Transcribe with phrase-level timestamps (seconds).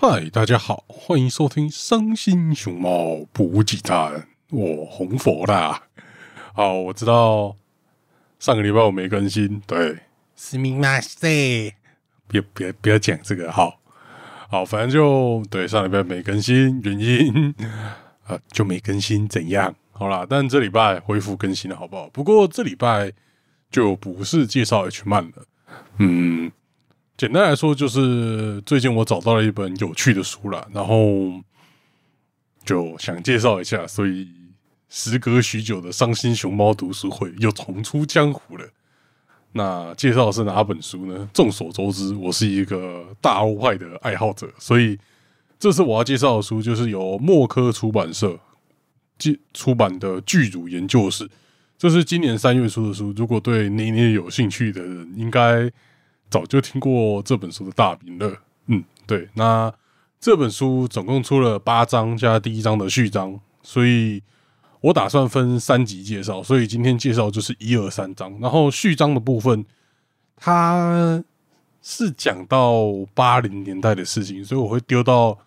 [0.00, 4.12] 嗨，大家好，欢迎收听《伤心熊猫补给站》，
[4.50, 5.88] 我红佛啦。
[6.54, 7.56] 好，我知道
[8.38, 9.98] 上个礼拜我没更新，对，
[10.38, 11.72] すみません。
[12.28, 13.80] 别别别讲这个，好
[14.48, 17.52] 好，反正就对上礼拜没更新，原因
[18.28, 19.74] 呃 就没更新，怎样？
[19.90, 22.08] 好啦，但这礼拜恢复更新了，好不好？
[22.10, 23.12] 不过这礼拜
[23.68, 25.46] 就不是介绍 H 漫了，
[25.98, 26.52] 嗯。
[27.18, 31.42] 简单来说，就是最近我找到了一本有趣的书了，然后
[32.64, 34.28] 就想介绍一下，所以
[34.88, 38.64] 时隔许久的伤心熊猫读书会又重出江湖了。
[39.50, 41.28] 那介绍的是哪本书呢？
[41.34, 44.96] 众所周知，我是一个大欧派的爱好者，所以
[45.58, 48.38] 这次我要介绍的书就是由默科出版社
[49.18, 51.24] 出出版的《剧组研究室》，
[51.76, 53.12] 这是今年三月出的书。
[53.16, 55.68] 如果对妮妮有兴趣的人，应该。
[56.30, 59.28] 早就听过这本书的大名了，嗯，对。
[59.34, 59.72] 那
[60.20, 64.22] 这本书总共出了八章加第一章的序章，所以
[64.80, 66.42] 我打算分三集介绍。
[66.42, 69.64] 所以今天介绍就是一二三章，然后序章的部分，
[70.36, 71.24] 它
[71.80, 72.82] 是讲到
[73.14, 75.38] 八零年代的事情，所以我会丢到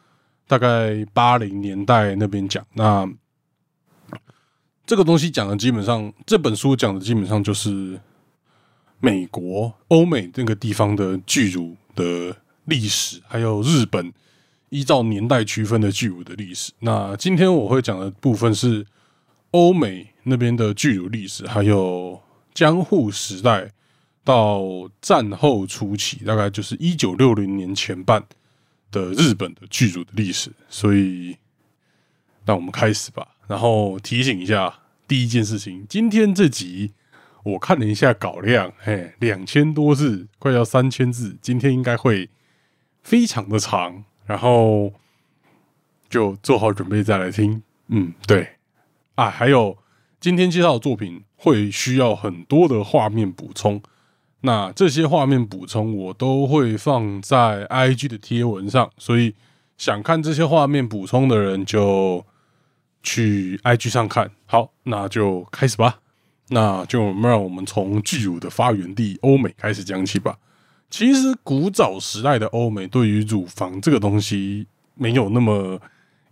[0.47, 2.66] 大概八零年代那边讲。
[2.73, 3.07] 那
[4.85, 7.99] 这个东西讲的基本上，这本书讲的基本上就是。
[9.02, 14.13] 美国、欧美这个地方的巨乳的历史，还有日本
[14.69, 16.71] 依照年代区分的巨乳的历史。
[16.80, 18.85] 那今天我会讲的部分是
[19.49, 22.22] 欧美那边的巨乳历史，还有
[22.53, 23.72] 江户时代
[24.23, 24.61] 到
[25.02, 28.23] 战后初期，大概就是一九六零年前半
[28.91, 30.52] 的日本的巨乳的历史。
[30.69, 31.35] 所以，
[32.45, 33.27] 那我们开始吧。
[33.47, 36.91] 然后提醒一下，第一件事情，今天这集。
[37.44, 41.38] 我看了一下稿量，嘿，两千多字，快要三千字。
[41.42, 42.30] 今天应该会
[43.02, 44.94] 非常的长，然后
[46.09, 47.64] 就做好准备再来听。
[47.88, 48.47] 嗯，对
[49.16, 49.78] 啊，还有
[50.19, 53.81] 今天介绍的作品会需要很多的画面补充，
[54.41, 59.35] 那这些画面补充我都会放在 IG 的贴文上，所以
[59.78, 62.24] 想看这些画面补充的人就
[63.01, 64.31] 去 IG 上看。
[64.46, 66.00] 好，那就开始吧。
[66.53, 70.38] 那就让我们从巨乳的发源地欧美开始讲起吧。
[70.89, 75.79] 其实古早时代的欧美对于乳房这个东西没有那么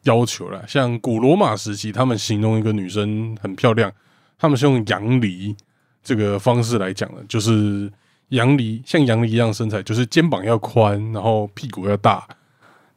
[0.04, 0.68] 要求了。
[0.68, 3.90] 像古罗马时期，他们形容一个女生很漂亮，
[4.38, 5.56] 他们是用杨梨
[6.04, 7.90] 这个方式来讲的，就是
[8.30, 12.28] 杨梨像杨梨一样身材，就是肩膀要宽，然后屁股要大，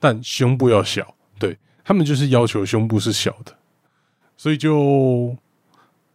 [0.00, 1.14] 但胸部要小。
[1.38, 3.56] 对他们就是要求胸部是小的，
[4.36, 5.36] 所以就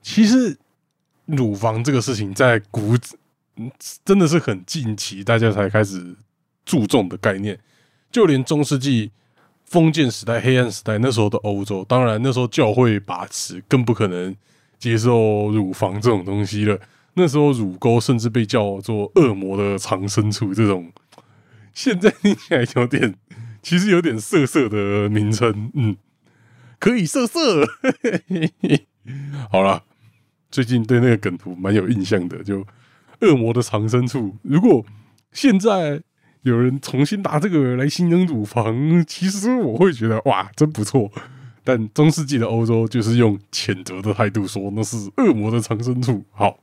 [0.01, 0.57] 其实。
[1.27, 2.97] 乳房这个事情在古
[4.03, 6.15] 真的是很近期大家才开始
[6.65, 7.59] 注重的概念，
[8.11, 9.11] 就连中世纪
[9.65, 14.35] 封建时代、黑暗时代那时候的欧洲，当然那时候教会把持，更不可能
[14.77, 16.79] 接受乳房这种东西了。
[17.15, 20.91] 那时候乳沟甚至被叫做恶魔的藏身处，这种
[21.73, 23.15] 现在听起来有点，
[23.63, 25.97] 其实有点色色的名称，嗯，
[26.79, 27.67] 可以色色，
[29.51, 29.83] 好了。
[30.50, 32.66] 最近对那个梗图蛮有印象的，就
[33.22, 34.35] 恶魔的藏身处。
[34.44, 34.85] 如果
[35.31, 36.02] 现在
[36.44, 41.12] 有人重新拿这个来形容乳房，其实我会觉得哇，真不错。
[41.63, 46.24] 但中世纪的欧洲就是用谴责的态度说那是恶魔的藏身处。
[46.31, 46.59] 好，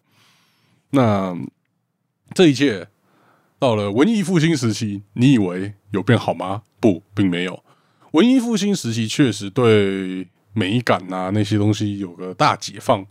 [0.90, 1.36] 那
[2.32, 2.88] 这一切
[3.58, 6.62] 到了文艺复兴时期，你以为有变好吗？
[6.80, 7.62] 不，并没有。
[8.12, 13.06] 文艺复兴时期确实对美感啊那些东西有个大解放。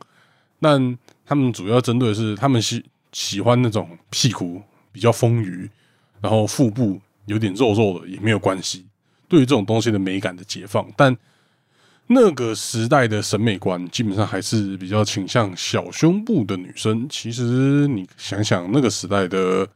[0.64, 5.70] 但他们主要针对的是，他们喜喜欢那种屁股比较丰腴，
[6.22, 8.86] 然后腹部有点肉肉的也没有关系。
[9.28, 11.16] 对于这种东西的美感的解放，但
[12.08, 17.08] 那个时代的审美观基本上还是比较倾向小胸部的女生。
[17.10, 19.68] 其实你想想，那个时代的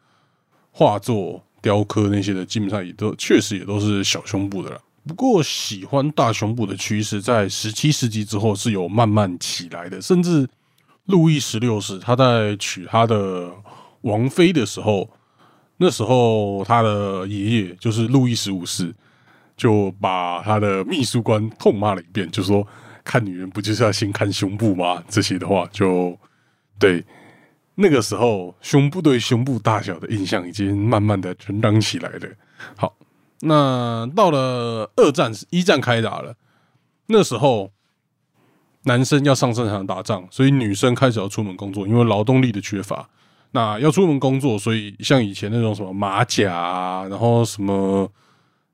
[0.72, 4.82] 画作、雕刻那些的，基本上也都确实也都是小胸部的了。
[5.06, 10.48] 不过，喜欢大胸部的趋势在十七世纪之后是有慢慢起来的，甚至。
[11.08, 13.52] 路易十六世他在娶他的
[14.02, 15.10] 王妃的时候，
[15.78, 18.94] 那时候他的爷爷就是路易十五世，
[19.56, 22.68] 就把他的秘书官痛骂了一遍，就说
[23.04, 26.18] ：“看女人不就是要先看胸部吗？”这些的话，就
[26.78, 27.04] 对
[27.76, 32.30] 那个时候胸部对胸部大小的印象已经慢慢的成长起来了。
[32.76, 32.98] 好，
[33.42, 36.36] 那到了二战一战开打了，
[37.08, 37.72] 那时候。
[38.84, 43.10] 男生要上战场打仗，所以女生开始要出门工作，因为劳动力的缺乏。
[43.52, 48.12] 那要出门工作，所以像以前那种什么马甲啊，然后什么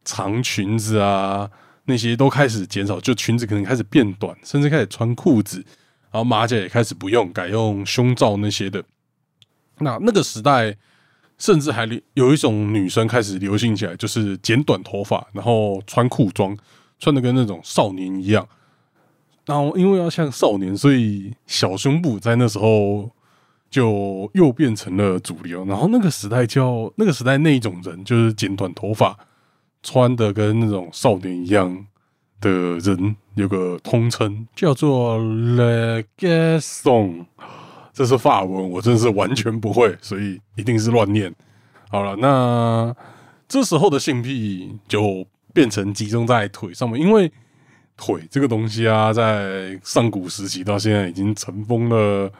[0.03, 1.50] 长裙子啊
[1.85, 5.57] 那些都开始减少，就裙子可能开始变短，甚至开始穿裤子，
[6.11, 8.83] 然后马甲也开始不用，改用胸罩那些的。
[9.79, 10.75] 那那个时代，
[11.38, 16.57] 甚至还有一种女生开始流行起来，就是剪短头发，然后穿裤装，
[16.99, 18.47] 穿的跟那种少年一样。
[19.45, 23.10] 然后因为要像少年，所以小胸部在那时候
[23.69, 25.66] 就又变成了主流。
[25.66, 29.18] 然后那个时代叫那个时代那一种人，就是剪短头发，
[29.81, 31.86] 穿的跟那种少年一样
[32.40, 32.50] 的
[32.80, 36.06] 人，有个通称叫做 “leg
[36.60, 37.25] song”。
[37.92, 41.31] 这是法文，我真是完全不会，所以一定是乱念。
[41.90, 42.95] 好了，那
[43.48, 45.24] 这时候的性癖就
[45.54, 47.31] 变成集中在腿上面，因为
[47.95, 52.31] 腿这个东西啊，在上古时期到现在已经尘封了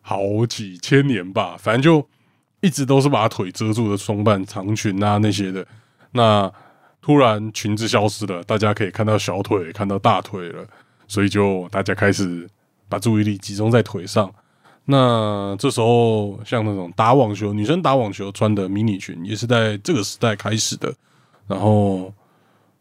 [0.00, 2.08] 好几千年吧，反正就
[2.60, 5.66] 一直都是把腿遮住的装扮，长裙啊那些的。
[6.12, 6.50] 那
[7.02, 10.66] 突然裙子消失了，大家可以看到小腿，看到大腿了，
[11.06, 12.48] 所以就大家开始
[12.88, 14.32] 把注意力集中在腿上。
[14.86, 20.94] 那这时候，像那种打网球，女生打网球穿的迷你裙，也是在这个时代开始的。
[21.48, 22.12] 然后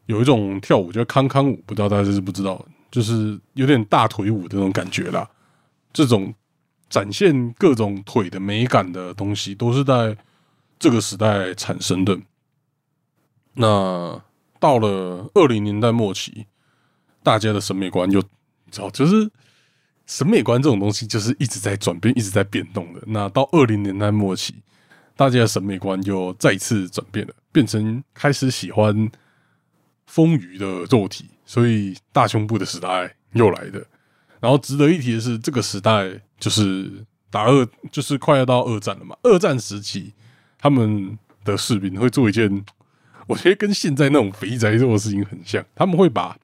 [0.06, 5.30] 有一种跳舞叫康康舞，不知道大家知不知道，就是有点大腿舞的那种感觉啦。
[5.94, 6.34] 这种
[6.90, 10.16] 展现各种腿的美感的东西，都是在
[10.78, 12.19] 这个时代产生的。
[13.54, 14.22] 那
[14.60, 16.46] 到了二零年代末期，
[17.24, 19.30] 大家的审美观就，你知道，就是。
[20.07, 23.02] 审美观这种东西就是一直在转变、一直在变动的。
[23.07, 24.54] 那到二零年代末期，
[25.16, 29.10] 大家的审美观又再次转变了，变成开始喜欢
[30.15, 33.85] 丰腴的肉体，所以大胸部的时代又来的。
[34.39, 36.09] 然后值得一提的是，这个时代
[36.39, 39.17] 就是打二，就是快要到二战了嘛。
[39.23, 40.13] 二战时期，
[40.57, 42.63] 他们的士兵会做一件，
[43.27, 46.38] 我觉得跟现在那种肥宅做的事情很像，他们会把。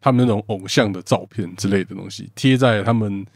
[0.00, 3.26] 他们那种偶像的照片之类的东西贴在他们，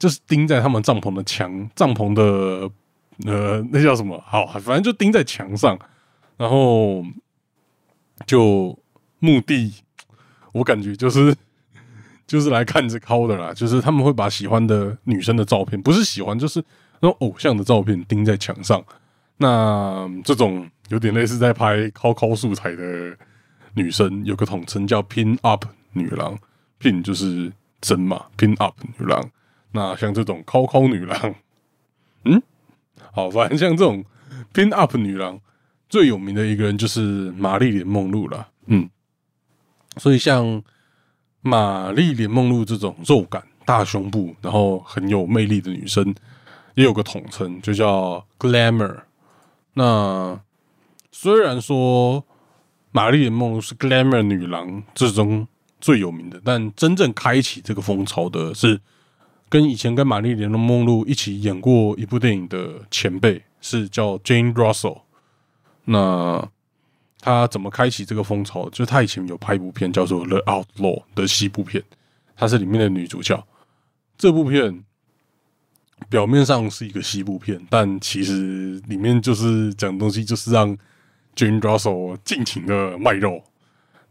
[0.00, 2.68] 就是钉在他们帐篷的墙、帐篷的
[3.24, 4.20] 呃，那叫什么？
[4.26, 5.78] 好，反正就钉在墙上，
[6.36, 7.04] 然后
[8.26, 8.78] 就
[9.18, 9.72] 目的，
[10.52, 11.34] 我感觉就是
[12.26, 13.52] 就是来看着抠的啦。
[13.52, 16.62] 就是他们会把喜欢的女生的照片，不是喜欢，就是
[17.00, 18.84] 那种偶像的照片钉在墙上。
[19.36, 23.16] 那这种有点类似在拍抠抠素材的。
[23.76, 26.38] 女生有个统称叫 “pin up 女郎
[26.78, 29.20] ”，pin 就是针嘛，pin up 女郎。
[29.72, 31.34] 那像这种 “coco 女郎”，
[32.24, 32.40] 嗯，
[33.10, 34.04] 好，反正像这种
[34.52, 35.40] pin up 女郎，
[35.94, 37.00] 最有名的一个人就是
[37.38, 38.48] 玛丽莲梦露了。
[38.66, 38.90] 嗯，
[39.96, 40.60] 所以像
[41.40, 46.12] 玛丽莲梦露这种肉感、大胸部，然后很有魅力的女生，
[46.74, 49.02] 也有个统称，就叫 “glamour”。
[49.74, 50.40] 那
[51.12, 52.24] 虽然说。
[52.96, 55.48] 玛丽莲梦露是 glamour 女郎之中
[55.80, 58.80] 最有名的，但真正开启这个风潮的是
[59.48, 65.00] 跟以前跟玛丽莲梦露一起演过一部电影的前辈，是叫 Jane Russell。
[65.84, 66.46] 那
[67.20, 68.68] 他怎么开启这个风潮？
[68.70, 71.82] 就他以前有拍一部片叫做《The Outlaw》的西部片，
[72.36, 73.46] 她是里面的女主角。
[74.16, 74.84] 这部片
[76.08, 80.76] 表面上是一个西部片，但其实里面就是讲东西，就是让。
[81.36, 83.42] Jane Russell 尽情的卖肉，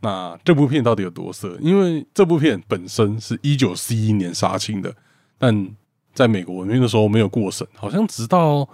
[0.02, 1.58] 那这部片到底有多色？
[1.62, 4.94] 因为这部片本身是一九四一年杀青的，
[5.38, 5.74] 但
[6.14, 8.68] 在美国那个时候没有过审，好像直到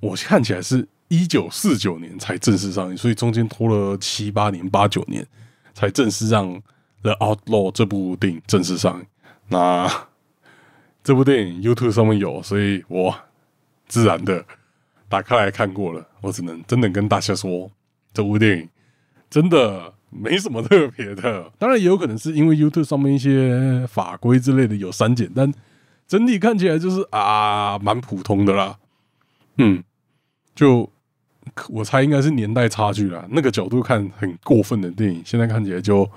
[0.00, 5.26] 我看起来是一九四九年才正式上映，所以中间拖了七八年、八九年
[5.74, 6.48] 才正式让
[7.02, 9.06] 《The Outlaw》这部电影正式上映。
[9.48, 9.88] 那
[11.04, 13.14] 这部电影 YouTube 上面有，所以我
[13.86, 14.44] 自然的。
[15.08, 17.70] 打开来看过了，我只能真的跟大家说，
[18.12, 18.68] 这部电影
[19.30, 21.52] 真的没什么特别的。
[21.58, 25.54] 当然也有可能是因为 YouTube 上面一些法规之类的有删减，但
[26.08, 28.80] 整体看起来就是啊，蛮普通的啦。
[29.58, 29.84] 嗯，
[30.56, 30.90] 就
[31.68, 33.24] 我猜应该是年代差距啦。
[33.30, 36.10] 那个角度看很过分的电影，现在看起来就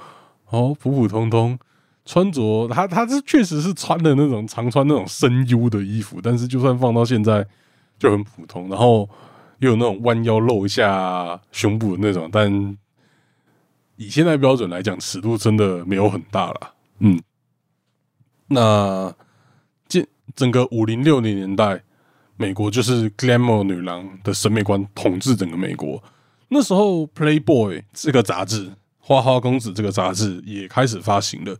[0.50, 1.58] 哦普普通通。
[2.06, 7.46] 穿着他他是确实是穿的那种常穿那种深 U 的衣服，但是就算放到现在。
[8.00, 9.10] 就很普通，然后
[9.58, 12.78] 又有那种弯腰露一下胸部的那种，但
[13.98, 16.76] 以现在标准来讲，尺度真的没有很大了。
[17.00, 17.22] 嗯，
[18.48, 19.14] 那
[19.90, 21.84] 这整个五零六零年代，
[22.42, 26.02] 美国就是 glamour 女郎的审美观统治整个美国。
[26.48, 31.58] 那时候，Playboy 这个杂志，花花公子这个杂志也开始发行了。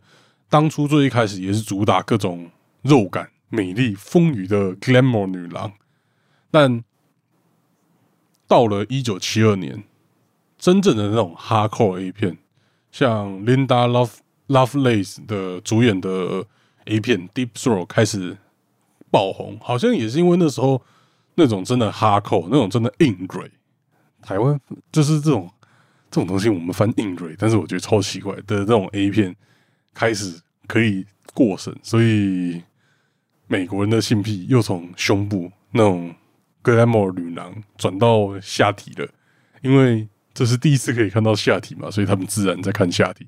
[0.48, 5.70] 当初最一开始也是主打各种肉感、美丽、丰腴的 glamour 女郎。
[6.50, 6.82] 但
[8.48, 9.84] 到了一九七二年，
[10.56, 12.38] 真正的那种 hardcore A 片，
[12.90, 14.14] 像 Linda Love
[14.48, 16.46] Lovelace 的主演的
[16.86, 18.38] A 片 Deep Throat 开始
[19.10, 20.80] 爆红，好像也是因为那时候
[21.34, 23.50] 那种真的哈扣那种真的硬蕊，
[24.22, 24.58] 台湾
[24.92, 25.50] 就是这种
[26.10, 29.34] 这种东西我们翻硬蕊，但是我觉得超奇怪的这种 A 片
[29.94, 32.62] 开始可以过审，所以
[33.46, 36.14] 美国人的性癖又从胸部那种
[36.62, 39.08] glamour 女郎转到下体了，
[39.62, 43.26] 因为这是第一次可以看到下体嘛，所以他们自然在看下体，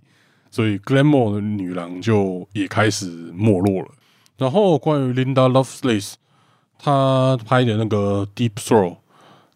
[0.51, 3.89] 所以 glamour 的女郎就也开始没落了。
[4.39, 6.15] 然后关于 Linda Lovelace，
[6.79, 8.97] 她拍的那个 Deep Throat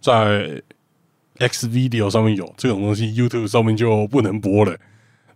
[0.01, 0.63] 在
[1.39, 4.77] X Video 上面有这种东西，YouTube 上面就不能播了。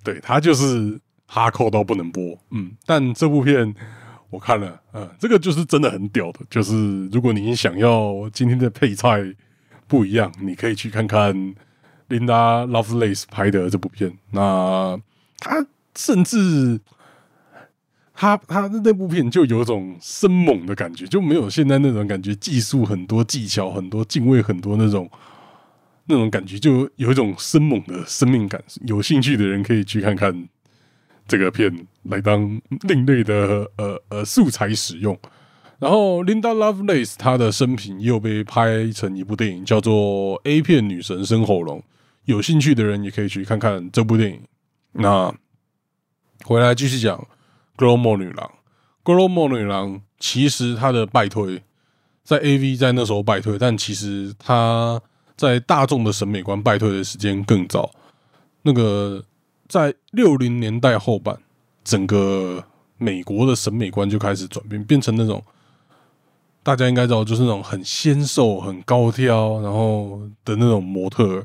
[0.03, 2.39] 对，它就是哈扣到不能播。
[2.51, 3.75] 嗯，但这部片
[4.31, 6.41] 我看了，嗯，这个就是真的很屌的。
[6.49, 9.23] 就是如果你想要今天的配菜
[9.87, 11.35] 不一样，你可以去看看
[12.09, 14.17] Linda Lovelace 拍的这部片。
[14.31, 14.99] 那
[15.39, 15.67] 他
[15.97, 16.81] 甚至
[18.21, 25.11] 他他的那部片就有种生猛的感觉，就没有现在那种感觉，技术很多、技巧很多、敬畏很多那种
[26.05, 28.63] 那种感觉，就有一种生猛的生命感。
[28.83, 30.47] 有兴趣的人可以去看看
[31.27, 35.19] 这个片，来当另类的呃呃素材使用。
[35.79, 39.95] 然后 Linda Lovelace 她的生平又被拍成一部电影，叫做
[40.45, 41.79] 《A 片女神生喉咙》。
[42.27, 44.43] 有兴趣的人也可以去看看这部电影。
[44.93, 45.35] 那
[46.45, 47.27] 回来继续讲
[47.81, 48.51] Glowmo 女郎
[49.03, 51.63] ，Glowmo 女郎其实她的败退
[52.23, 55.01] 在 AV 在那时候败退，但其实她
[55.35, 57.91] 在大众的审美观败退的时间更早。
[58.61, 59.25] 那个
[59.67, 61.35] 在六零年代后半，
[61.83, 62.63] 整个
[62.99, 65.43] 美国的审美观就开始转变，变成那种
[66.63, 71.43] 大家应该知道，就是那种很纤瘦、很高挑，然后的那种模特。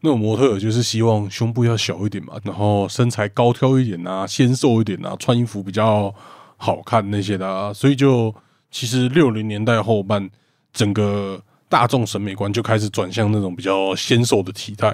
[0.00, 6.14] 那种模特就是希望胸部要小一点嘛，然后身材高挑一点啊，纤瘦一点啊，穿衣服比较
[6.56, 8.32] 好看那些的啊，所以就
[8.70, 10.30] 其实六零年代后半，
[10.72, 14.86] 整个大众审美观就开始转向那种比较纤瘦的体态，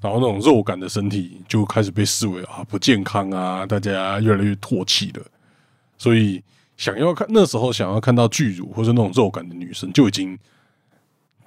[0.00, 5.22] 然后那种肉感的身体就开始被视为啊不健康啊，大家越来越唾弃了。
[5.96, 6.42] 所以
[6.76, 10.38] 想要看那时候想要看到巨乳或者那种肉感的女生，就已经。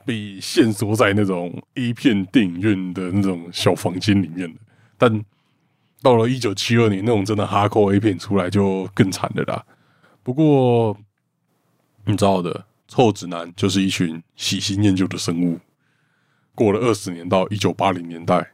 [0.06, 4.60] 被限缩在那种 A 片电影院的那种小房间里面的，
[4.98, 5.24] 但
[6.02, 9.66] 到了一九七二年，那种真的哈扣 A 片出来就更惨的啦。
[10.22, 10.98] 不过
[12.06, 15.60] 你知道的，臭直男就是一群喜新厌旧的生物。
[16.56, 18.54] 过了二十年，到一九八零年代，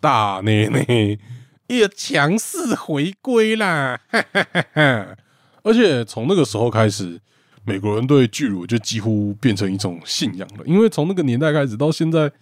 [0.00, 1.18] 大内内
[1.66, 5.16] 也强势回归啦，哈哈哈哈
[5.62, 7.20] 而且从那个时候开始。
[7.68, 12.32] 美国人对巨乳就几乎变成一种信仰了，因为从那个年代开始到现在，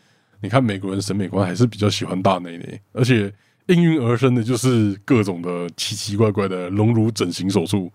[0.41, 3.33] 你看美国人审美观还是比较喜欢大内内，而且
[3.67, 7.91] 应运而生的就是各种的奇奇怪怪的隆乳整形手术。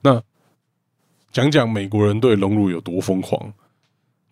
[0.00, 0.18] 那
[1.30, 3.52] 讲讲美国人对隆乳有多疯狂？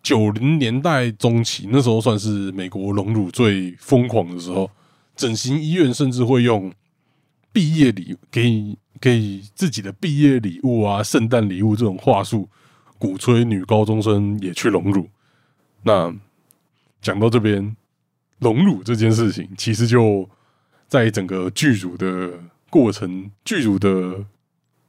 [0.01, 4.67] 九零年代中期，那时候算是美国隆乳最疯狂的时候，
[5.15, 6.73] 整形医院甚至会用
[7.51, 8.77] 毕业礼给。
[8.99, 12.47] 给自己的毕业礼物啊、圣诞礼物这种话术，
[12.99, 15.09] 鼓吹女高中生也去荣辱。
[15.81, 16.15] 那
[17.01, 17.75] 讲到这边，
[18.37, 20.29] 荣辱这件事情，其实就
[20.87, 22.31] 在整个剧组的
[22.69, 24.23] 过程、剧组的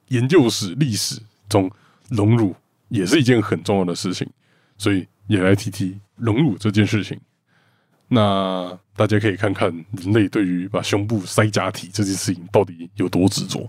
[0.08, 1.70] 研究史历史中，
[2.10, 2.54] 荣辱
[2.90, 4.28] 也是一件很重要的事情。
[4.76, 7.18] 所以也来提提荣辱这件事情。
[8.14, 13.66] 那大家可以看看人类对于把胸部塞假体这件事情到底有多执着。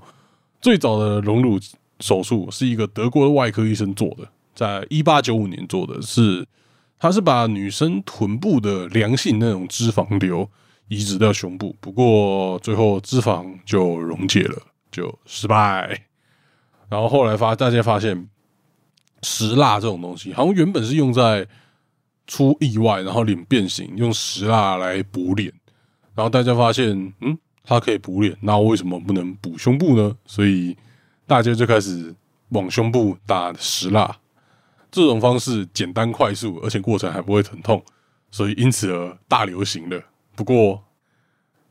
[0.60, 1.58] 最早的隆乳
[2.02, 6.46] 手术是一个德国的外科医生做的，在一八九五年做的是，
[7.00, 10.50] 他是把女生臀部的良性那种脂肪瘤
[10.90, 16.04] 移植到胸部，不过最后脂肪就溶解了，就失败。
[16.90, 18.28] 然后后来发大家发现，
[19.22, 21.48] 石蜡这种东西好像原本是用在
[22.28, 25.52] 出意外，然后脸变形，用石蜡来补脸，
[26.16, 27.38] 然后大家发现，嗯。
[27.66, 30.14] 它可以补脸，那为什么不能补胸部呢？
[30.26, 30.76] 所以
[31.26, 32.14] 大家就开始
[32.50, 34.18] 往胸部打石蜡，
[34.92, 37.82] 这种方式简单快速，而且过程还不会疼痛，
[38.30, 40.04] 所以因此而大流行了。
[40.36, 40.84] 不过，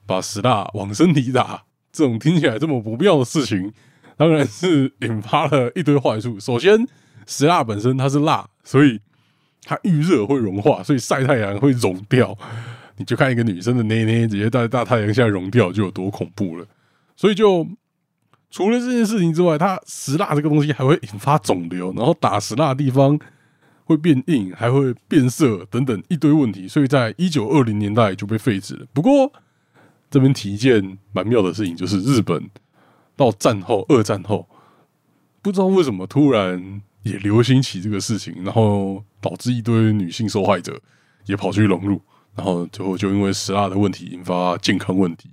[0.07, 3.71] 把石蜡往身体打，这种听起来这么不妙的事情，
[4.17, 6.41] 当然是引发了一堆坏处。
[6.41, 6.89] 首先，
[7.27, 8.99] 石蜡本身它是蜡，所以
[9.65, 12.37] 它遇热会融化，所以晒太阳会融掉。
[12.97, 16.67] 你就看一个女生的内内直接在大太阳下融掉，就有多恐怖了。
[17.17, 17.67] 所以，就
[18.51, 23.19] 除了这件事情之外，它石蜡这个东西还会引发肿瘤，然后打石蜡的地方
[23.85, 28.87] 会变硬，还会变色等等一堆问题，所以在一九二零年代就被废止了。
[28.93, 29.33] 不过
[30.11, 32.51] 这边提一件蛮妙的事情，就是日本
[33.17, 34.47] 到战后二战后，
[35.41, 40.79] 不知道为什么突然也流行起这个事情，然后导致一堆女性受害者
[41.25, 42.03] 也跑去融入，
[42.35, 45.31] 然后最后就因为食辣的问题引发健康问题。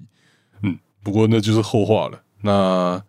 [0.61, 2.23] 嗯，不过那就是后话了。
[2.41, 3.03] 那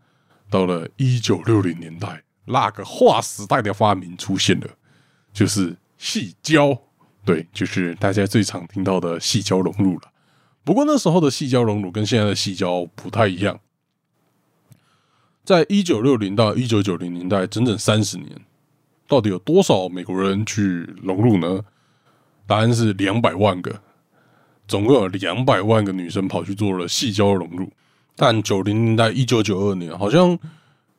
[0.49, 4.66] 到了一九六零年代，那个划时代的发明出现了，
[5.32, 6.76] 就是细胶。
[7.25, 10.10] 对，就是大家最常听到的细胶融入了。
[10.64, 13.60] 不过那时候的细胶熔乳跟现在的细胶不太一样。
[15.44, 18.40] 在一九六零到一九九零年代，整整三十年，
[19.11, 21.61] 到底有多少美国人去融入呢？
[22.47, 23.81] 答案是两百万个，
[24.69, 27.69] 总共有两百万个女生跑去做了细胶融入。
[28.14, 30.38] 但九零年代一九九二年，好像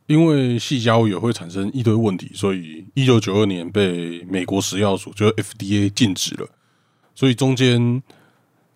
[0.08, 6.48] 因为细胶也会产生一堆问题，所以一九九二年被美国食药署就 FDA 禁止了。
[7.16, 8.04] 所以中间。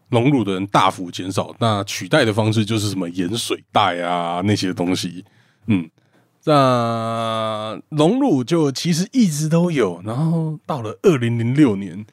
[0.10, 5.25] 隆乳的人大幅减少，那取代的方式就是什么盐水袋啊那些东西。
[5.65, 5.89] 嗯，
[6.48, 12.06] 那隆乳就其实一直都有，然后到了二零零六年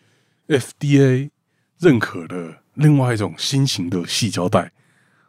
[0.49, 1.31] ，FDA
[1.79, 4.73] 认可了另外一种新型的细胶带，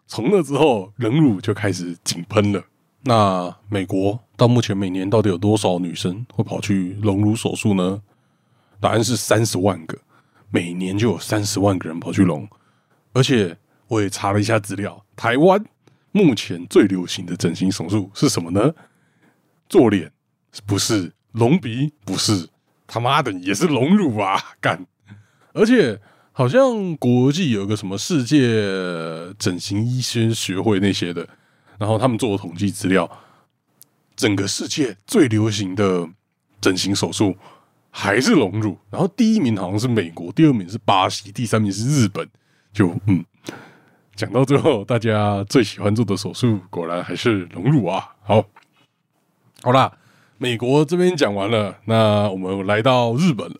[0.08, 2.64] 从那之后隆乳就开始井喷了。
[3.02, 8.02] 那美国到目前每年到底有多少女生会跑去隆乳手术呢？
[8.80, 9.98] 答案是三十万个。
[10.50, 12.48] 每年就有三十万个人跑去隆，
[13.12, 13.58] 而且
[13.88, 15.66] 我也查了一下资料，台湾
[16.12, 18.72] 目前最流行的整形手术是什么呢？
[19.74, 20.12] 做脸
[20.68, 22.48] 不是，隆鼻不是，
[22.86, 24.39] 他妈的也是隆乳啊！
[24.62, 24.86] 干，
[25.53, 26.00] 而且
[26.32, 28.38] 好像国际有个什么世界
[29.39, 31.27] 整形医生学会那些的，
[31.80, 33.10] 然后他们做的统计资料，
[34.15, 36.08] 整个世界最流行的
[36.62, 37.36] 整形手术。
[37.96, 42.27] 还是隆乳，然后第一名好像是美国，第二名是巴西，第三名是日本。
[42.72, 43.24] 就嗯，
[44.15, 48.15] 讲到最后，大家最喜欢做的手术，果然还是隆乳啊。
[48.24, 48.43] 好，
[49.63, 49.91] 好啦，
[50.38, 53.56] 美国这边讲完了，那我们来到日本了。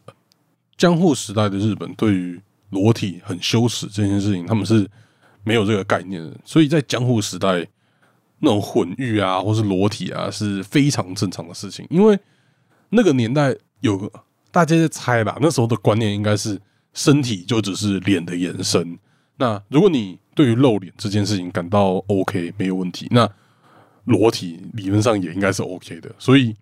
[0.78, 2.40] 江户时代的日本，对于
[2.70, 4.88] 裸体很羞耻这件事情，他们是
[5.44, 6.36] 没有这个概念的。
[6.46, 7.68] 所以在江户时代，
[8.40, 12.20] 那种混浴啊，或是裸体啊，是非常正常的事情，因为
[12.90, 13.56] 那个年代。
[13.84, 14.10] 有个
[14.50, 16.58] 大家在猜吧，那时候的观念应该是
[16.94, 18.98] 身体就只是脸的延伸。
[19.36, 23.30] 那如果你对于露脸这件事情感到 OK 没有问题，那
[24.06, 26.14] 裸体理论上也应该是 OK 的。
[26.18, 26.56] 所以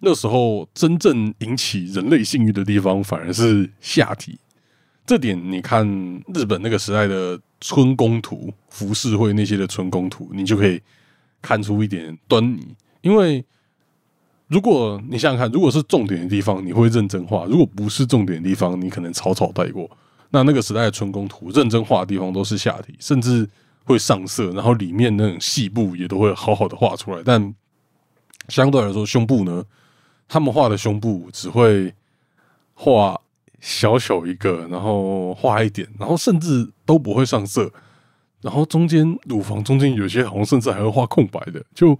[0.00, 4.38] 那时候真正引起人类性欲的地方反而是下体。
[5.06, 5.86] 这点你看
[6.34, 10.80] 日本那个时代的春宫图、浮世绘那些的春宫图，你就可以
[11.40, 13.44] 看出一点端倪，因为。
[14.50, 19.90] 如果你想想看，如果是重点的地方，你会认真画；如果不是重点的地方，你可能草草带过。
[20.30, 23.46] 那那个时代的春宫图，认真画的地方都是下体，甚至
[23.88, 27.22] 会上色，然后里面那种细部也都会好好的画出来。
[27.24, 27.54] 但
[28.48, 29.64] 相对来说，胸部呢，
[30.28, 31.94] 他们画的胸部只会
[32.74, 33.20] 画
[33.60, 37.72] 小小一个，然后画一点，然后甚至都不会上色。
[38.42, 41.98] 然后中间乳房中间有些好像甚至还会画空白的，就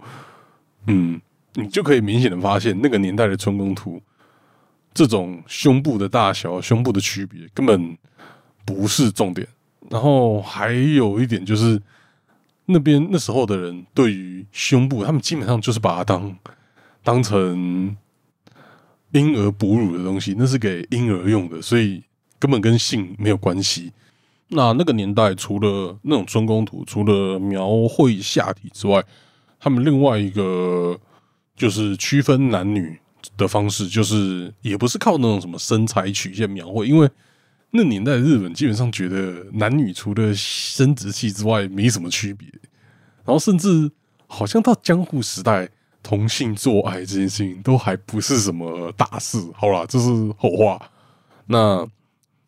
[0.85, 1.19] 嗯。
[1.55, 3.99] 你就可以明显的发现，那个年代的春宫图，
[4.93, 7.97] 这种胸部的大小、胸部的区别根本
[8.63, 9.45] 不是重点。
[9.89, 11.81] 然后还有一点就是，
[12.65, 16.35] 那边那时候的人对于胸部，他们基本上就是把它当
[17.03, 17.95] 当成
[19.11, 22.03] 婴儿哺乳的东西，那是给婴儿用的，所以
[22.37, 23.91] 根本跟性没有关系。
[24.49, 29.03] 那那个年代，除了那种春宫图，除了描绘下体之外，
[29.59, 30.99] 他们另外一个。
[31.59, 32.97] 就是区分男女
[33.35, 37.09] 的方式，就是也不是靠那种什么身材曲线描绘，因为
[37.71, 42.47] 那年代日本基本上觉得男女除了生殖器之外没什么区别，
[43.23, 43.91] 然后甚至
[44.27, 45.69] 好像到江户时代，
[46.01, 49.37] 同性做爱这件事情都还不是什么大事。
[49.53, 50.81] 好啦，这是后话。
[51.45, 51.87] 那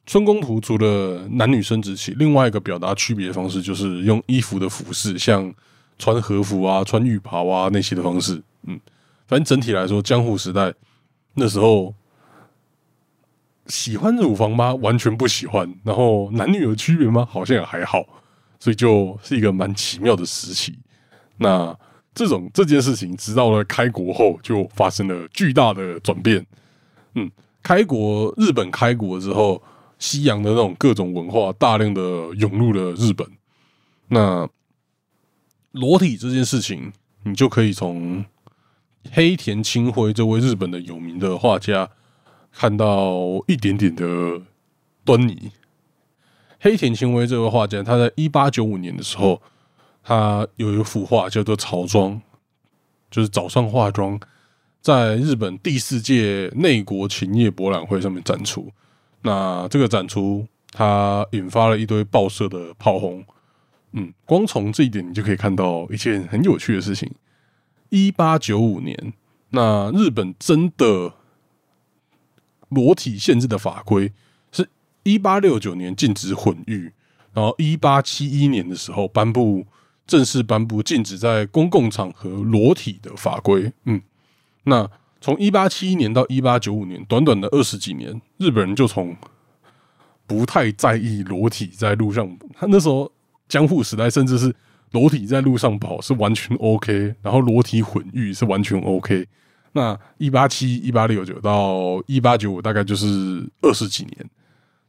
[0.05, 5.53] 春宫图除了男女生殖器，另外一个表达区别的方式就是用衣服的服饰，像
[5.99, 8.79] 穿和服啊、穿浴袍啊那些的方式，嗯。
[9.27, 10.73] 反正整体来说，江户时代
[11.35, 11.93] 那时候
[13.71, 14.75] 喜欢乳房吗？
[14.75, 15.73] 完全不喜欢。
[15.83, 17.25] 然后男女有区别吗？
[17.31, 18.03] 好像也还好。
[18.59, 20.77] 所以就是一个蛮奇妙的时期。
[21.37, 21.75] 那
[22.13, 26.45] 这种这件事情，直到了开国后，就发生了巨大的转变。
[27.15, 27.31] 嗯，
[27.63, 29.63] 开国日本开国之后，
[29.97, 32.01] 西洋的那种各种文化大量的
[32.35, 33.25] 涌入了日本。
[34.09, 34.47] 那
[35.71, 36.91] 裸体这件事情，
[37.23, 38.25] 你就可以从。
[39.11, 41.89] 黑田清辉这位日本的有名的画家，
[42.51, 44.41] 看到一点点的
[45.03, 45.51] 端倪。
[46.59, 49.41] 黑田清辉这位画家，他在一八九五年的时候，
[50.03, 52.11] 他有一幅画叫做《草妆》，
[53.09, 54.19] 就是早上化妆，
[54.79, 58.71] 在日本第四届内国琴业博览会上面展出。
[59.23, 63.23] 那这个展出，它引发了一堆报社的炮轰。
[63.93, 67.11] 嗯，光从这一点，你就可以看到一件很有趣的事情。
[67.89, 69.13] 一八九五年，
[69.49, 71.13] 那日本真的
[72.71, 74.11] 裸体限制的法规
[74.51, 74.67] 是。
[75.03, 76.93] 一八六九年禁止混浴，
[77.33, 79.65] 然后一八七一年的时候颁布
[80.05, 83.73] 正式颁布禁止在公共场合裸体的法规。
[83.85, 83.99] 嗯，
[84.65, 84.87] 那
[85.19, 89.17] 从一八七一年到一八九五年，短短的二十几年，日本人就从
[90.27, 93.11] 不太在意裸体在路上，他那时候
[93.49, 94.55] 江户时代甚至是
[94.91, 99.25] 裸体在路上跑是完全 OK，然后裸体混浴是完全 OK。
[99.73, 104.29] 那一八七一八六九到一八九五大概就是二十几年。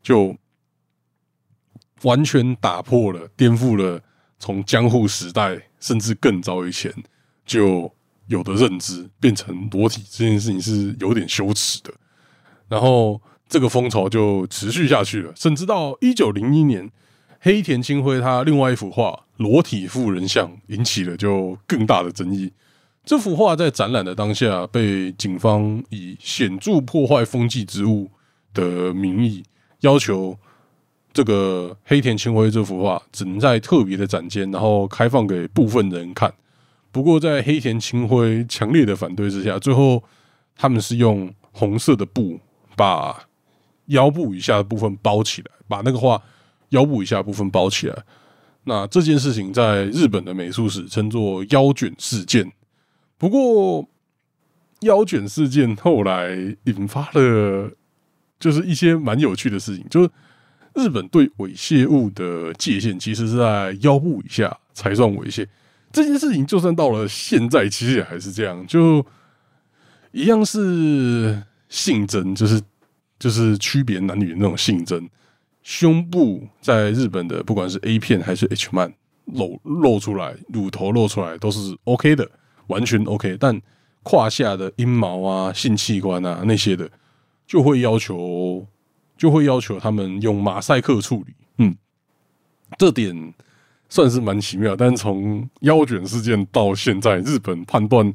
[0.03, 0.37] 就
[2.03, 4.03] 完全打破了、颠覆了
[4.37, 6.92] 从江户时代甚至更早以前
[7.47, 7.95] 就
[8.27, 11.95] 有的认知，变成裸体这件事情是有点羞耻的。
[12.68, 16.90] 然后这个风潮就持续下去了，甚至到一九零一年，
[17.38, 22.53] 黑田清辉他另外一幅画《裸体妇人像》引起了就更大的争议。
[23.05, 28.09] 这幅画在展览的当下被警方以显著破坏风纪之物
[28.55, 29.43] 的名义。
[29.81, 30.38] 要求
[31.12, 36.33] 这个黑田清辉这幅画只能在特别的展间，然后开放给部分人看。
[36.93, 40.03] 不过，在黑田清辉强烈的反对之下，最后
[40.57, 42.38] 他们是用红色的布
[42.77, 43.25] 把
[43.87, 46.23] 腰部以下的部分包起来，把那个画
[46.69, 47.97] 腰部以下部分包起来。
[48.65, 52.53] 那这件事情在日本的美术史称作“腰卷事件”。
[53.22, 53.88] 不过，
[54.80, 57.70] 腰卷事件后来引发了。
[58.40, 60.11] 就是一些蛮有趣的事情，就是
[60.74, 65.46] 日本对猥亵物的界限其实是在腰部以下才算猥亵。
[65.92, 69.06] 这件事情就算到了现在，其实也还是这样，就
[70.11, 72.61] 一样是性征，就是
[73.20, 75.08] 就是区别男女的那种性征。
[75.62, 78.92] 胸部在日本的不管是 A 片还是 H 漫
[79.26, 82.28] 露露出来，乳头露出来都是 OK 的，
[82.68, 83.37] 完全 OK。
[83.38, 83.61] 但
[84.03, 86.90] 胯下的阴毛啊、性器官啊那些的。
[87.44, 88.66] 就会要求，
[89.18, 91.35] 就会要求他们用马赛克处理。
[91.59, 91.77] 嗯，
[92.79, 93.35] 这点
[93.90, 94.75] 算是蛮奇妙。
[94.75, 98.11] 但从腰卷事件到现在，日本判断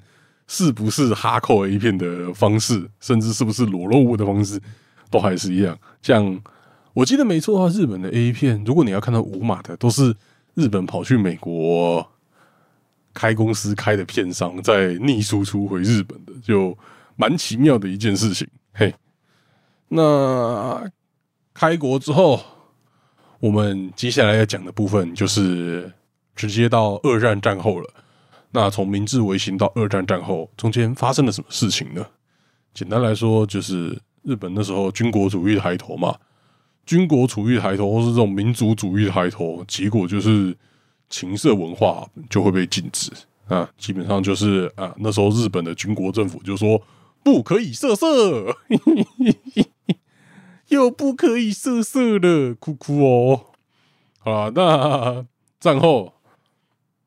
[0.47, 4.59] 是不是哈扣 A 片的方式，甚至是不是裸露物的方式，
[5.11, 5.77] 都还是一样。
[6.01, 6.41] 像
[6.93, 10.15] 我记得没错的话，日本的 A 片，如果你要看到无码的，都是
[10.55, 12.09] 日本跑去美国
[13.17, 16.77] 开公司开的片商在逆输出回日本的，就
[17.15, 18.47] 蛮奇妙的一件事情。
[18.73, 18.93] 嘿。
[19.87, 20.87] 那
[21.51, 22.39] 开国之后，
[23.39, 25.91] 我们接下来要讲的部分就是
[26.35, 27.89] 直接到二战战后了。
[28.51, 32.05] 那从明治维新到二战战后，中间发生了什么事情呢？
[32.75, 36.15] 简单来说，就是日本那时候军国主义抬头嘛，
[36.85, 40.55] 军国主义抬头或是这种民族主义抬头，结果就是
[41.09, 43.11] 情色文化就会被禁止
[43.47, 43.69] 啊。
[43.77, 46.81] 基本上就是啊，那时候日本的军国政府就说
[47.23, 48.57] 不可以色色。
[50.67, 53.45] 又不可以色色了，哭哭哦！
[54.19, 55.25] 好了，那
[55.61, 56.15] 战后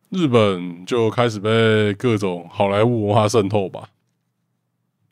[0.08, 3.90] 日本就开始被各种好莱坞文化渗透吧。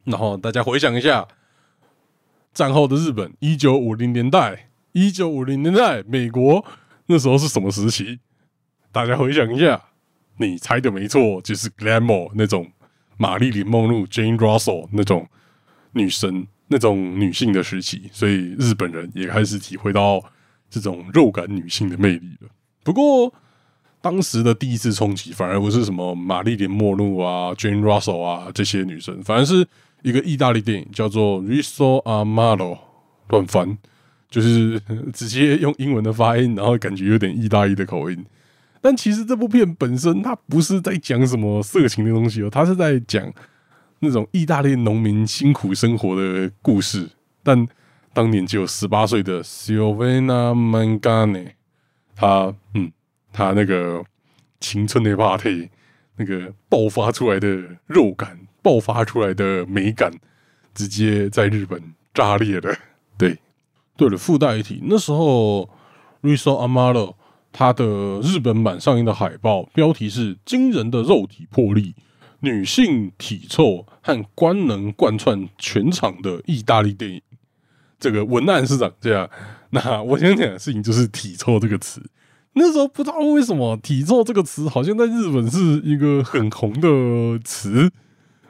[0.04, 1.28] 然后大家回想一下，
[2.54, 6.64] 战后的日本，一九五零年代，一九五零年代美国
[7.08, 8.20] 那时候是什么时期？
[8.92, 9.82] 大家回想一下，
[10.38, 12.70] 你猜的没错，就是 glamour 那种
[13.16, 15.28] 玛丽莲梦露 Jane Russell 那种
[15.92, 16.46] 女神。
[16.70, 20.22] 那种女性的时期，所以日本人也开始体会到
[20.68, 22.48] 这种肉感女性的魅力了。
[22.84, 23.32] 不过，
[24.02, 29.66] 当时的第一次冲击反而不是什么玛丽莲梦露啊、Jane Russell 啊这些女生，反而是
[30.02, 32.56] 一个意大利电影叫做《Riso Amaro》，
[33.30, 33.78] 乱翻
[34.28, 34.78] 就是
[35.14, 38.26] 直接用英文的发音，然后感觉有点意大利的口音。
[38.80, 43.32] 但其实这部片本身它不是在讲什么色情的东西哦，它是在讲。
[44.00, 47.10] 那种意大利农民辛苦生活的故事，
[47.42, 47.66] 但
[48.12, 51.54] 当年只有十八岁的 Silvana Mangane，
[52.14, 52.92] 他嗯，
[53.32, 54.04] 他那个
[54.60, 55.68] 青春的 party，
[56.14, 57.48] 那个爆发出来的
[57.88, 60.12] 肉感，爆发出来的美感，
[60.72, 61.82] 直接在日本
[62.14, 62.72] 炸裂了。
[63.16, 63.36] 对，
[63.96, 65.68] 对了，附带一提，那时候
[66.22, 67.16] Riso Amaro
[67.58, 71.92] 他的日本版上映的海报标题是“惊人的肉体魄力”。
[72.38, 77.20] 女性体臭和官能贯穿全场的意大利电影。
[77.98, 79.28] 这个文案是长这样。
[79.70, 82.00] 那我想讲的事情就是“体臭”这个词。
[82.52, 87.90] 那时候不知道为什么“体臭”这个词好像在日本是一个很红的词。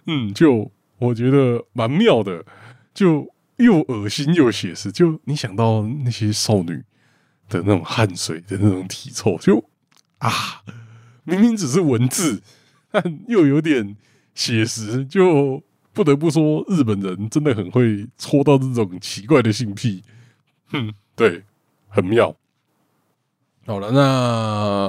[0.05, 2.45] 嗯，就我觉得蛮妙的，
[2.93, 4.93] 就又恶心又写实。
[4.93, 6.85] 就你想到那些少女
[7.49, 9.65] 的那种汗水的那种体臭，就
[10.19, 10.63] 啊，
[11.25, 12.43] 明明只是文字，
[12.91, 13.97] 但又有点
[14.35, 20.03] 写实，就不得不说日本人真的很会戳到这种奇怪的性癖。
[20.73, 20.95] 嗯。
[21.17, 21.43] 对，
[21.89, 22.33] 很妙。
[23.67, 24.89] 好了，那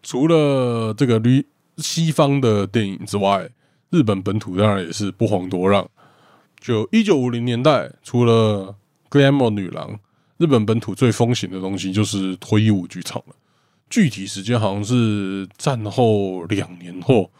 [0.00, 1.44] 除了这个西
[1.78, 3.50] 西方的电影之外，
[3.90, 5.90] 日本本土当然也是不遑多让。
[6.60, 8.76] 就一九五零年代，除了
[9.10, 9.98] glamour 女郎，
[10.40, 13.34] 日本本土最风行的东西就是脱衣舞剧场了。
[13.88, 17.30] 具体时间好像是战后两年后，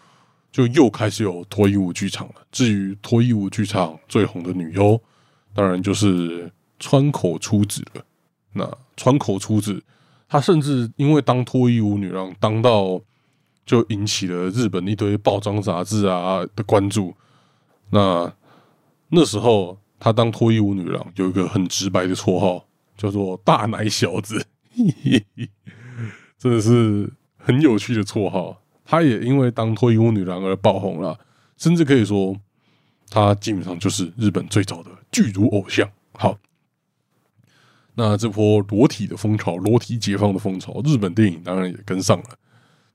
[0.52, 2.34] 就又开始有脱衣舞剧场了。
[2.52, 5.02] 至于脱衣舞剧场最红的女优，
[5.52, 6.50] 当然就是。
[6.82, 8.02] 川口出子了，
[8.54, 9.84] 那川口出子，
[10.26, 12.98] 她甚至因为当脱衣舞女郎当到，
[13.66, 17.14] 就引起了日本一堆报章杂志啊的关注。
[17.90, 18.32] 那
[19.10, 22.64] 那时候她当脱衣舞女郎有一个很直白的绰号，
[23.00, 24.44] 叫做“大奶小子”，
[26.38, 28.60] 真的是很有趣的绰号。
[28.84, 31.18] 他也因为当脱衣舞女郎而爆红了，
[31.56, 32.36] 甚至可以说，
[33.08, 35.90] 他基本上就是日本最早的巨乳偶像。
[36.12, 36.36] 好。
[37.94, 42.24] 那这波裸体的风潮，裸体解放的风潮，日本电影当然也跟上了。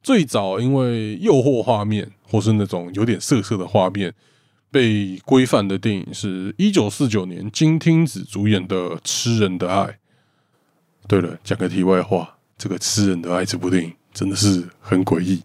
[0.04, 4.14] 最早因为诱惑画面或是那种有点色色的画面
[4.76, 9.84] 被规范的电影，是一九四九年金听子主演的《吃人的爱》。
[11.08, 15.42] 对了，讲个题外话，这个《吃人的爱》这部电影真的是很诡异。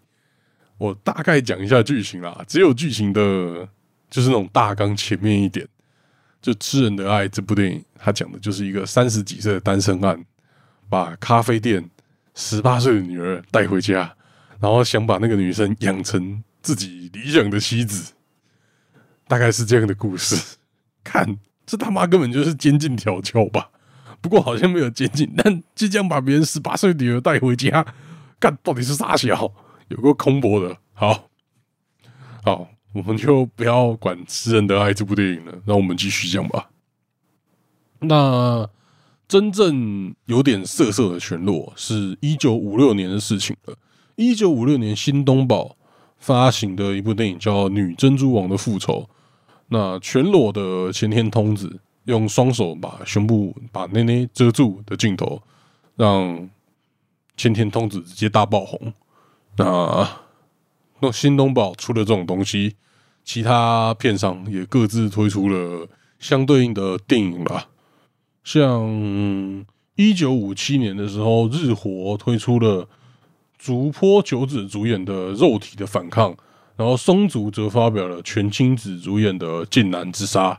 [0.78, 3.68] 我大概讲一下剧情啦，只有剧情的，
[4.10, 5.64] 就是那种大纲前面一点。
[6.42, 10.20] 就《吃人的爱》这部电影，它讲的就是一个三十几岁的单身汉，
[10.88, 11.88] 把咖啡店
[12.34, 14.12] 十八岁的女儿带回家，
[14.58, 18.12] 然后想把那个女生养成自己理想的妻子，
[19.30, 20.58] 大概是这样的故事。
[21.04, 23.70] 看，这他妈根本就是监禁调教吧？
[24.20, 27.86] 不过好像没有监禁，但即将把别人十八岁女儿带回家，
[28.40, 29.52] 干到底是啥小？
[29.86, 31.28] 有个空博的，好
[32.42, 32.68] 好。
[32.92, 36.70] 我们就不要管《吃人的爱》这部电影了，让我们继续讲吧。
[38.00, 38.68] 那
[39.28, 43.76] 真正有点色色的全裸，是一九五六年的事情了。
[44.16, 45.76] 一九五六年，新东宝
[46.18, 49.08] 发行的一部电影叫《女珍珠王的复仇》。
[49.72, 55.40] 那全裸的前田通子用双手把胸部、把内内遮住的镜头，
[55.96, 56.50] 让
[57.36, 58.92] 前田通子直接大爆红。
[59.56, 60.08] 那
[61.00, 62.74] 那新东宝出了这种东西，
[63.24, 67.68] 其他片商也各自推出了相对应的电影吧。
[68.42, 72.88] 像一九五七年的时候，日活推出了
[73.56, 76.34] 竹坡九子主演的《肉体的反抗》，
[76.80, 80.52] 然后松竹则发表了全青子主演的《近南之杀》。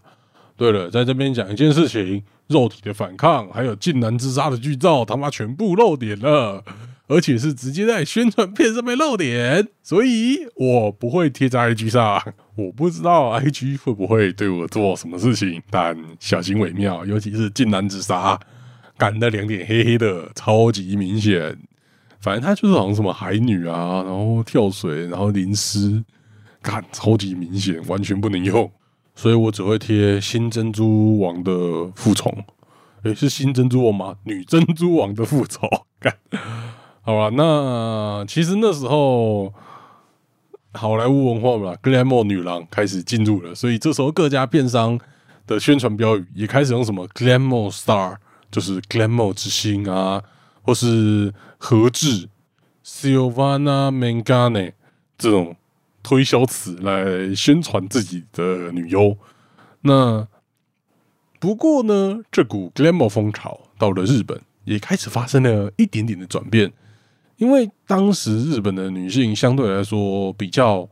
[0.55, 1.99] 对了，在这边讲一件事情，
[2.45, 6.63] 《肉体的反抗》还有《近南之杀》的剧照，他妈全部露点了。
[7.07, 12.21] 而且是直接在宣传片上面露点，所以我不会贴在 IG 上。
[12.55, 17.03] 我不知道 IG 会不会对我做什么事情，但小心为妙。
[17.03, 18.39] 尤其是近男自杀，
[18.95, 21.57] 干的两点黑黑的，超级明显。
[22.21, 26.03] 反正他就是好像什么海女啊，然后跳水，然后淋湿，
[26.61, 28.71] 干超级明显，完全不能用。
[29.15, 31.51] 所以我只会贴新珍珠王的
[31.95, 32.31] 复仇。
[33.03, 34.15] 诶，是新珍珠王吗？
[34.23, 35.67] 女珍珠王的复仇，
[35.99, 36.15] 干。
[37.01, 39.51] 好吧，那其实那时候
[40.73, 44.99] 好莱坞文化嘛，glamour 女郎开始进入了，所以这时候各家片商
[45.47, 48.15] 的宣传标语也开始用什么 glamour star，
[48.51, 50.21] 就是 glamour 之星啊，
[50.61, 52.29] 或是和志
[52.85, 54.73] Silvana Mangane
[55.17, 55.55] 这种
[56.03, 59.17] 推销词来宣传自己的女优。
[59.81, 60.27] 那
[61.39, 66.71] 不过呢，这股 glamour 风潮到了日本，也开始发生了一点点的转变。
[67.37, 70.87] 因为当时日本的女性相对来说比较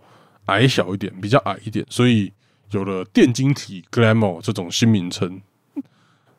[0.45, 2.33] 矮小一点，比较矮一点，所以
[2.71, 5.39] 有了电晶体 glamour 这种新名称。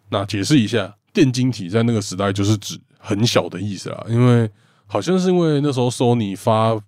[0.08, 4.06] 那解释一下，电晶体在那个时代就是指很小的意思啦。
[4.08, 4.48] 因为
[4.86, 6.80] 好像是因为那时候 Sony 发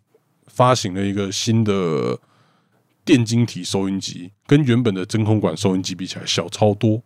[0.46, 2.20] 发行了一个新的
[3.04, 7.02] 电晶体收音机，跟原本的真空管收音机比起来小超多。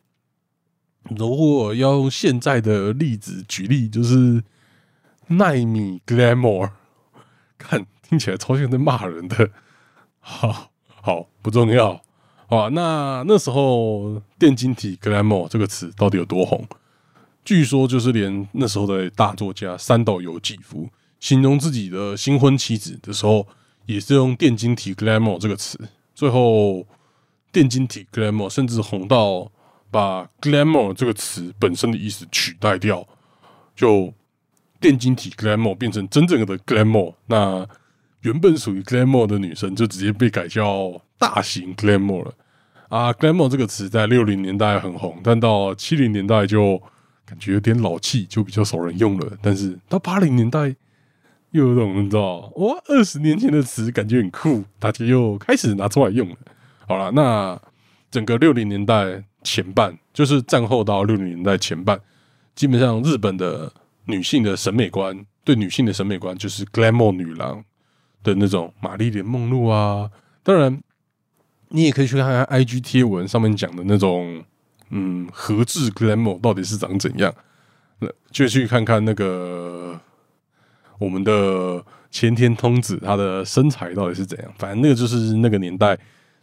[1.17, 4.45] 如果要用现在的例子举例，就是。
[5.29, 6.71] 奈米 glamour，
[7.59, 9.51] 看听起来超像在骂人的。
[10.21, 12.01] 好好不重要。
[12.47, 16.65] 好，那那时候“电晶体 ”glamour 这个词到底有多红？
[17.47, 20.89] 据说就是连那时候的大作家三岛由纪夫
[21.21, 23.47] 形容自己的新婚妻子的时候，
[23.87, 25.79] 也是用“电晶体 ”glamour 这个词。
[26.13, 26.85] 最后
[27.53, 29.51] ，“电晶体 ”glamour 甚至红到
[29.91, 33.07] 把 “glamour” 这个词本身的意思取代掉，
[33.75, 34.13] 就
[34.81, 37.15] “电晶体 ”glamour 变成真正的 glamour。
[37.27, 37.67] 那
[38.23, 41.01] 原本属于 glamour 的女生就直接被改叫。
[41.19, 42.35] 大型 glamour 了
[42.91, 46.79] 啊，glamour 这个词在六零年代很红，但到七零年代就
[47.27, 49.37] 感觉有点老气，就比较少人用了。
[49.43, 50.75] 但是到八零年代
[51.51, 56.37] 又有种你知道，哇，二十年前的词感觉很酷，大家又开始拿出来用了。
[56.87, 57.61] 好了，那
[58.11, 62.01] 整个六零年代前半，就是战后到六零年代前半，
[62.55, 63.71] 基本上日本的
[64.05, 67.63] 女性的审美观，对女性的审美观就是 glamour 女郎
[68.23, 70.11] 的那种玛丽莲梦露啊，
[70.43, 70.81] 当然。
[71.71, 74.45] 你也可以去看看 IG 贴文上面讲的那种，
[74.91, 77.33] 嗯，何志 glamour 到底是长怎样？
[77.99, 79.99] 那就去看看那个
[80.99, 84.53] 我们的前田通子，她的身材到底是怎样？
[84.59, 85.99] 反正那个就是那个年代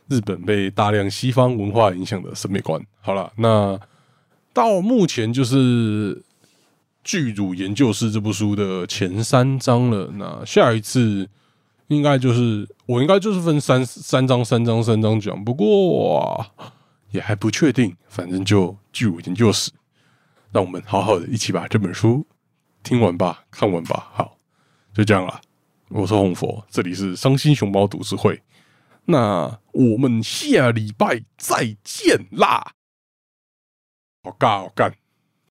[0.08, 2.82] 日本被大量西方文化影响的审美观。
[3.02, 3.80] 好了，那
[4.54, 6.16] 到目前就是
[7.04, 10.12] 《巨乳研究室》这部书的前三章了。
[10.16, 11.30] 那下一次。
[11.90, 16.44] 应该就是我应该就是分三三章三章三章讲，不过
[17.14, 19.72] 也还不确定，反正就据我研究史，
[20.52, 22.26] 让我们好好的一起把这本书
[22.82, 24.10] 听完吧，看完吧。
[24.12, 24.36] 好，
[24.94, 25.40] 就这样了。
[25.90, 28.42] 我是红佛，这里是伤心熊猫读书会，
[29.06, 32.74] 那我们下礼拜再见啦！
[34.24, 34.92] 好尬，好干。